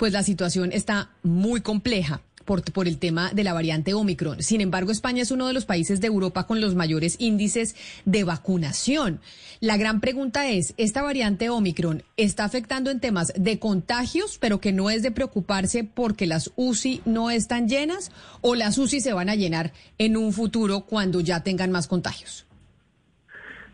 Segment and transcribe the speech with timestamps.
[0.00, 4.42] pues la situación está muy compleja por, el tema de la variante Omicron.
[4.42, 7.76] Sin embargo, España es uno de los países de Europa con los mayores índices
[8.06, 9.20] de vacunación.
[9.60, 14.72] La gran pregunta es, ¿esta variante Omicron está afectando en temas de contagios, pero que
[14.72, 18.10] no es de preocuparse porque las UCI no están llenas
[18.40, 22.46] o las UCI se van a llenar en un futuro cuando ya tengan más contagios?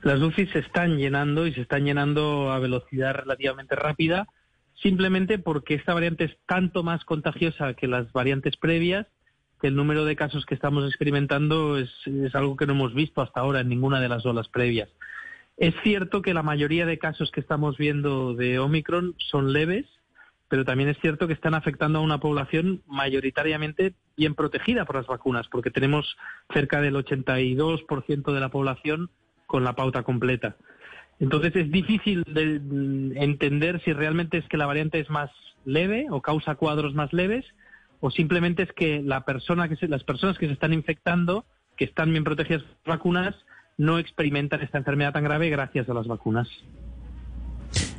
[0.03, 4.27] Las UCI se están llenando y se están llenando a velocidad relativamente rápida
[4.83, 9.07] simplemente porque esta variante es tanto más contagiosa que las variantes previas
[9.61, 11.91] que el número de casos que estamos experimentando es,
[12.35, 14.89] algo que no hemos visto hasta ahora en ninguna de las olas previas.
[15.57, 19.87] Es cierto que la mayoría de casos que estamos viendo de Omicron son leves,
[20.49, 25.07] pero también es cierto que están afectando a una población mayoritariamente bien protegida por las
[25.07, 26.17] vacunas, porque tenemos
[26.53, 29.09] cerca del 82% de la población
[29.47, 30.57] con la pauta completa.
[31.19, 35.31] Entonces es difícil de mm, entender si realmente es que la variante es más
[35.65, 37.45] leve o causa cuadros más leves
[38.01, 41.45] o simplemente es que la persona que las personas que se están infectando,
[41.77, 43.35] que están bien protegidas por vacunas,
[43.79, 46.49] no experimentan esta enfermedad tan grave gracias a las vacunas.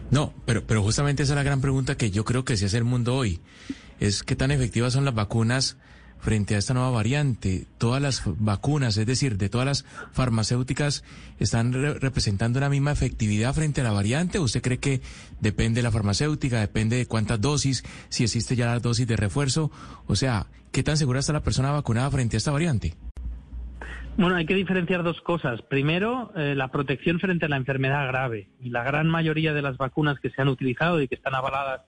[0.10, 2.78] No, pero, pero justamente esa es la gran pregunta que yo creo que se hace
[2.78, 3.40] el mundo hoy.
[4.00, 5.78] Es qué tan efectivas son las vacunas
[6.20, 7.66] frente a esta nueva variante.
[7.78, 11.04] Todas las vacunas, es decir, de todas las farmacéuticas,
[11.40, 14.40] están representando la misma efectividad frente a la variante.
[14.40, 15.02] ¿Usted cree que
[15.40, 19.72] depende de la farmacéutica, depende de cuántas dosis, si existe ya la dosis de refuerzo?
[20.08, 22.96] O sea, ¿qué tan segura está la persona vacunada frente a esta variante?
[24.18, 25.62] Bueno, hay que diferenciar dos cosas.
[25.62, 28.50] Primero, eh, la protección frente a la enfermedad grave.
[28.60, 31.82] Y la gran mayoría de las vacunas que se han utilizado y que están avaladas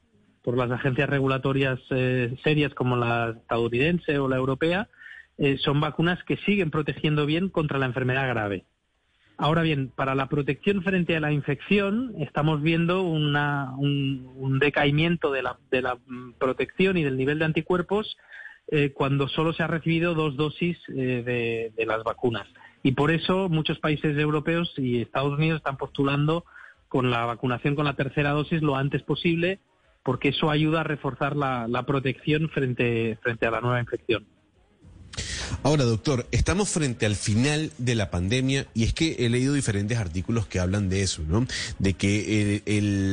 [0.49, 4.89] por las agencias regulatorias eh, serias como la estadounidense o la europea,
[5.37, 8.65] eh, son vacunas que siguen protegiendo bien contra la enfermedad grave.
[9.37, 15.59] Ahora bien, para la protección frente a la infección, estamos viendo un, decaimiento de la,
[16.07, 18.17] mm, protección y del nivel de anticuerpos
[18.71, 22.47] eh, cuando solo se ha recibido dos dosis de, de las vacunas.
[22.81, 26.43] Y por eso muchos países europeos y Estados Unidos están postulando
[26.87, 29.59] con la vacunación con la tercera dosis lo antes posible
[30.09, 34.25] porque eso ayuda a reforzar la, protección frente, frente a la nueva infección.
[35.63, 39.97] Ahora, doctor, estamos frente al final de la pandemia y es que he leído diferentes
[39.97, 41.45] artículos que hablan de eso, ¿no?
[41.79, 42.63] De que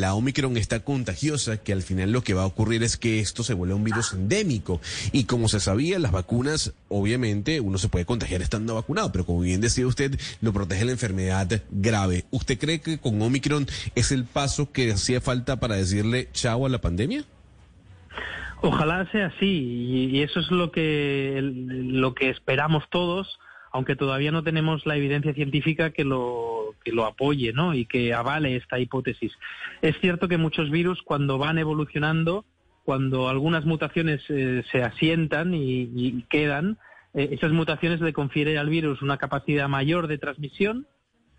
[0.01, 3.43] la Omicron está contagiosa, que al final lo que va a ocurrir es que esto
[3.43, 4.81] se vuelve un virus endémico.
[5.13, 9.41] Y como se sabía, las vacunas, obviamente, uno se puede contagiar estando vacunado, pero como
[9.41, 12.25] bien decía usted, lo protege la enfermedad grave.
[12.31, 16.69] ¿Usted cree que con Omicron es el paso que hacía falta para decirle chao a
[16.69, 17.25] la pandemia?
[18.63, 23.39] Ojalá sea así y, eso es lo que lo que esperamos todos,
[23.71, 27.75] aunque todavía no tenemos la evidencia científica que lo que lo apoye, ¿no?
[27.75, 29.33] Y que avale esta hipótesis.
[29.83, 32.45] Es cierto que muchos virus cuando van evolucionando,
[32.85, 36.79] cuando algunas mutaciones eh, se asientan y, quedan,
[37.15, 40.87] eh, esas mutaciones le confieren al virus una capacidad mayor de transmisión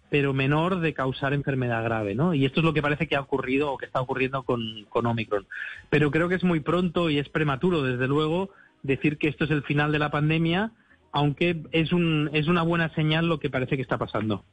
[0.09, 2.34] pero menor de causar enfermedad grave, ¿no?
[2.34, 5.06] Y esto es lo que parece que ha ocurrido o que está ocurriendo con, con
[5.06, 5.45] Omicron.
[5.90, 8.50] Pero creo que es muy pronto y es prematuro, desde luego,
[8.84, 10.72] decir que esto es el final de la pandemia,
[11.12, 14.44] aunque es, un, es una buena señal lo que parece que está pasando.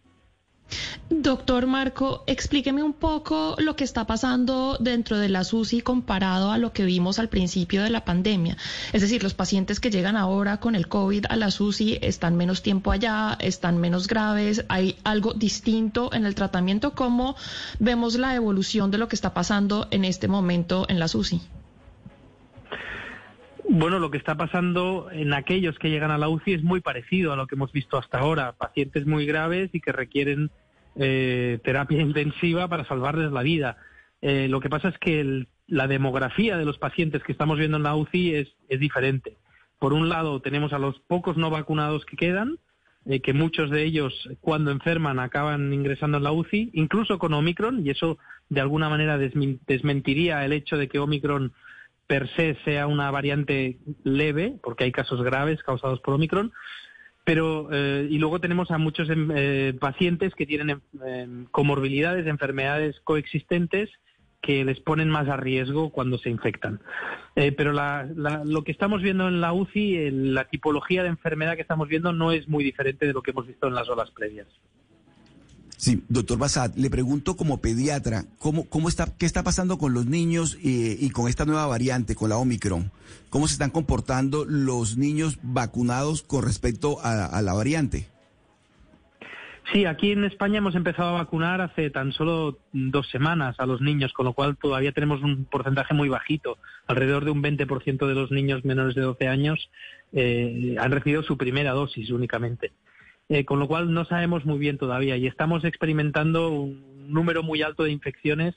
[1.11, 6.57] Doctor Marco, explíqueme un poco lo que está pasando dentro de la SUSI comparado a
[6.57, 8.57] lo que vimos al principio de la pandemia.
[8.93, 12.63] Es decir, los pacientes que llegan ahora con el COVID a la SUSI están menos
[12.63, 16.95] tiempo allá, están menos graves, hay algo distinto en el tratamiento.
[16.95, 17.37] ¿Cómo
[17.79, 21.43] vemos la evolución de lo que está pasando en este momento en la SUSI?
[23.69, 27.33] Bueno, lo que está pasando en aquellos que llegan a la UCI es muy parecido
[27.33, 28.53] a lo que hemos visto hasta ahora.
[28.53, 30.51] Pacientes muy graves y que requieren
[30.97, 33.77] eh, terapia intensiva para salvarles la vida.
[34.23, 37.83] Eh, lo que pasa es que la demografía de los pacientes que estamos viendo en
[37.83, 39.37] la UCI es, diferente.
[39.79, 42.59] Por un lado, tenemos a los pocos no vacunados que quedan,
[43.07, 47.87] eh, que muchos de ellos, cuando enferman, acaban ingresando en la UCI, incluso con Omicron,
[47.87, 48.19] y eso
[48.49, 51.53] de alguna manera desmentiría el hecho de que Omicron
[52.07, 56.53] per se sea una variante leve, porque hay casos graves causados por Omicron,
[57.25, 62.27] pero eh, y luego tenemos a muchos em, eh, pacientes que tienen em, em, comorbilidades,
[62.27, 63.91] enfermedades coexistentes
[64.43, 66.81] que les ponen más a riesgo cuando se infectan.
[67.35, 71.89] Eh, pero lo que estamos viendo en la UCI, la tipología de enfermedad que estamos
[71.89, 74.47] viendo no es muy diferente de lo que hemos visto en las olas previas.
[75.85, 80.07] Sí, doctor Basad, le pregunto como pediatra, ¿cómo, cómo está, ¿qué está pasando con los
[80.07, 82.91] niños eh, y con esta nueva variante, con la Omicron?
[83.29, 88.09] ¿Cómo se están comportando los niños vacunados con respecto a, la variante?
[89.75, 93.83] Sí, aquí en España hemos empezado a vacunar hace tan solo dos semanas a los
[93.83, 96.57] niños, con lo cual todavía tenemos un porcentaje muy bajito.
[96.87, 99.69] Alrededor de un 20% de los niños menores de 12 años
[100.15, 102.73] eh, han recibido su primera dosis únicamente.
[103.31, 107.63] Eh, con lo cual no sabemos muy bien todavía y estamos experimentando un número muy
[107.63, 108.55] alto de infecciones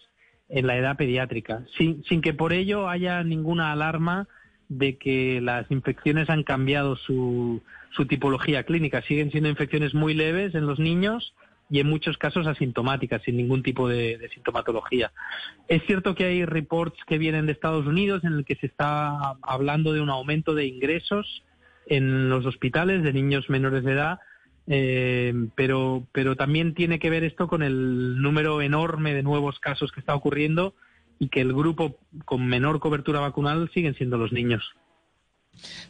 [0.50, 4.28] en la edad pediátrica, sin, sin que por ello haya ninguna alarma
[4.70, 7.62] de que las infecciones han cambiado su,
[7.92, 9.02] su tipología clínica.
[9.02, 11.34] Siguen siendo infecciones muy leves en los niños
[11.70, 15.12] y en muchos casos asintomáticas, sin ningún tipo de, sintomatología.
[15.68, 19.36] Es cierto que hay reports que vienen de Estados Unidos en el que se está
[19.42, 21.44] hablando de un aumento de ingresos
[21.88, 24.20] en los hospitales de niños menores de edad,
[24.68, 29.92] eh, pero, pero también tiene que ver esto con el número enorme de nuevos casos
[29.92, 30.76] que está ocurriendo
[31.20, 34.64] y que el grupo con menor cobertura vacunal siguen siendo los niños.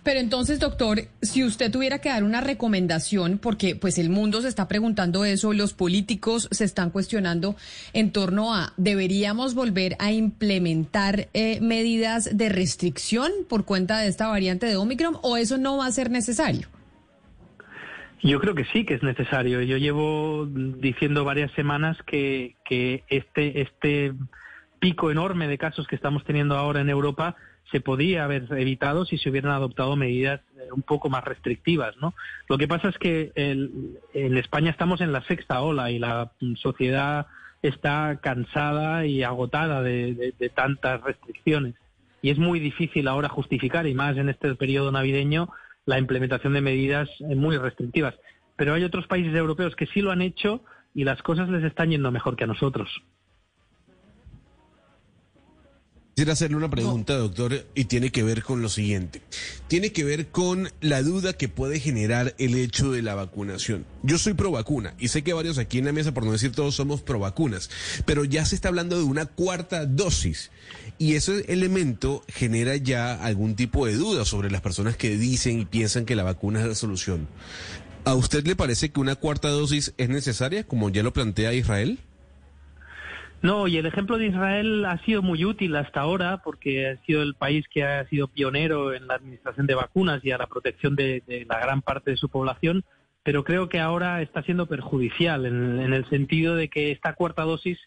[0.03, 4.47] Pero entonces, doctor, si usted tuviera que dar una recomendación, porque pues el mundo se
[4.47, 7.57] está preguntando eso, los políticos se están cuestionando
[7.91, 14.27] en torno a, ¿deberíamos volver a implementar eh, medidas de restricción por cuenta de esta
[14.27, 16.69] variante de Omicron o eso no va a ser necesario?
[18.21, 19.61] Yo creo que sí que es necesario.
[19.61, 22.55] Yo llevo diciendo varias semanas que,
[23.09, 24.13] este, este
[24.79, 27.35] pico enorme de casos que estamos teniendo ahora en Europa
[27.71, 32.13] se podía haber evitado si se hubieran adoptado medidas eh, un poco más restrictivas, ¿no?
[32.47, 37.27] Lo que pasa es que en España estamos en la sexta ola y la sociedad
[37.61, 41.75] está cansada y agotada de, tantas restricciones
[42.21, 45.49] y es muy difícil ahora justificar y más en este periodo navideño
[45.87, 48.13] la implementación de medidas eh, muy restrictivas.
[48.55, 50.61] Pero hay otros países europeos que sí lo han hecho
[50.93, 52.89] y las cosas les están yendo mejor que a nosotros.
[56.17, 59.21] Quisiera hacerle una pregunta, doctor, y tiene que ver con lo siguiente.
[59.67, 63.85] Tiene que ver con la duda que puede generar el hecho de la vacunación.
[64.01, 66.53] Yo soy pro vacuna y sé que varios aquí en la mesa, por no decir
[66.53, 67.69] todos, somos pro vacunas,
[68.07, 70.49] pero ya se está hablando de una cuarta dosis
[70.97, 75.65] y ese elemento genera ya algún tipo de duda sobre las personas que dicen y
[75.65, 77.27] piensan que la vacuna es la solución.
[78.05, 81.99] ¿A usted le parece que una cuarta dosis es necesaria, como ya lo plantea Israel?
[83.41, 87.21] No, y el ejemplo de Israel ha sido muy útil hasta ahora porque ha sido
[87.21, 90.95] el país que ha sido pionero en la administración de vacunas y a la protección
[90.95, 92.83] de, la gran parte de su población,
[93.23, 97.77] pero creo que ahora está siendo perjudicial en, el sentido de que esta cuarta dosis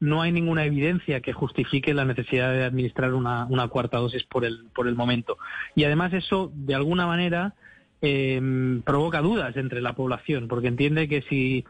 [0.00, 4.66] no hay ninguna evidencia que justifique la necesidad de administrar una, cuarta dosis por el,
[4.74, 5.36] por el momento.
[5.74, 7.54] Y además eso, de alguna manera,
[8.00, 11.64] eh, provoca dudas entre la población, porque entiende que si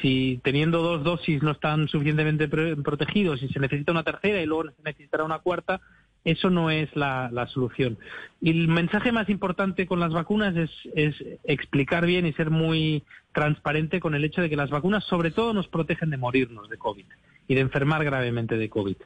[0.00, 4.70] si teniendo dos dosis no están suficientemente protegidos y se necesita una tercera y luego
[4.70, 5.80] se necesitará una cuarta,
[6.24, 7.98] eso no es la, solución.
[8.40, 11.14] Y el mensaje más importante con las vacunas es, es,
[11.44, 15.54] explicar bien y ser muy transparente con el hecho de que las vacunas sobre todo
[15.54, 17.06] nos protegen de morirnos de COVID
[17.46, 18.96] y de enfermar gravemente de COVID.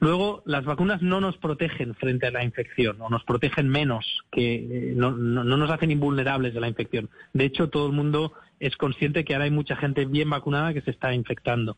[0.00, 4.54] Luego, las vacunas no nos protegen frente a la infección o nos protegen menos, que
[4.54, 7.10] eh, no, no, nos hacen invulnerables de la infección.
[7.32, 10.82] De hecho, todo el mundo es consciente que ahora hay mucha gente bien vacunada que
[10.82, 11.76] se está infectando.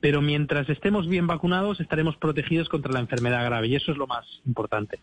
[0.00, 4.06] Pero mientras estemos bien vacunados, estaremos protegidos contra la enfermedad grave y eso es lo
[4.06, 5.00] más importante.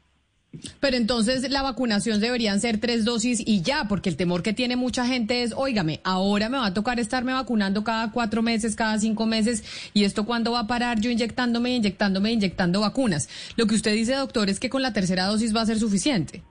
[0.79, 4.75] Pero entonces la vacunación deberían ser tres dosis y ya, porque el temor que tiene
[4.75, 8.99] mucha gente es, óigame, ahora me va a tocar estarme vacunando cada cuatro meses, cada
[8.99, 9.63] cinco meses,
[9.93, 13.29] y esto cuándo va a parar yo inyectándome, inyectándome, inyectando vacunas.
[13.55, 16.43] Lo que usted dice, doctor, es que con la tercera dosis va a ser suficiente.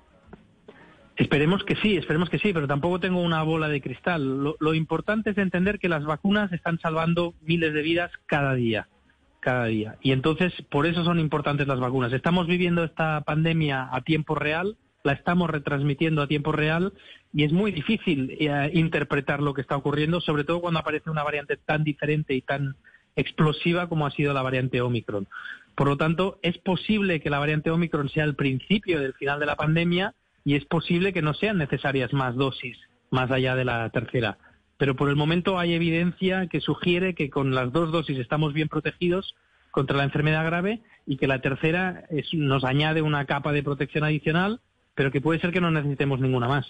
[1.17, 4.43] Esperemos que sí, esperemos que sí, pero tampoco tengo una bola de cristal.
[4.43, 8.87] Lo, lo importante es entender que las vacunas están salvando miles de vidas cada día
[9.47, 9.97] cada día.
[10.03, 12.13] Y entonces, por eso son importantes las vacunas.
[12.13, 16.93] Estamos viviendo esta pandemia a tiempo real, la estamos retransmitiendo a tiempo real
[17.33, 21.23] y es muy difícil eh, interpretar lo que está ocurriendo, sobre todo cuando aparece una
[21.23, 22.75] variante tan diferente y tan
[23.15, 25.29] explosiva como ha sido la variante Omicron.
[25.77, 29.47] Por lo tanto, es posible que la variante Omicron sea el principio del final de
[29.47, 30.13] la pandemia
[30.45, 32.77] y es posible que no sean necesarias más dosis
[33.13, 34.39] más allá de la tercera
[34.79, 38.69] pero por el momento hay evidencia que sugiere que con las dos dosis estamos bien
[38.69, 39.35] protegidos
[39.71, 44.61] contra la enfermedad grave y que la tercera nos añade una capa de protección adicional,
[44.95, 46.67] pero que puede ser que no necesitemos ninguna más.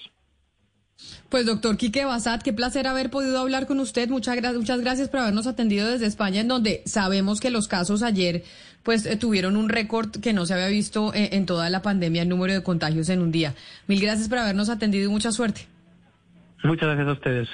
[1.28, 4.08] Pues doctor Quique Basat, qué placer haber podido hablar con usted.
[4.08, 8.02] Muchas, gracias, muchas gracias por habernos atendido desde España, en donde sabemos que los casos
[8.02, 8.44] ayer
[8.82, 12.22] pues eh, tuvieron un récord que no se había visto en, en toda la pandemia,
[12.22, 13.54] el número de contagios en un día.
[13.86, 15.66] Mil gracias por habernos atendido y mucha suerte.
[16.64, 17.48] Muchas gracias a ustedes.